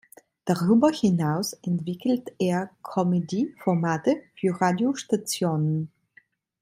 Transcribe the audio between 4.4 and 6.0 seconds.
Radiostationen.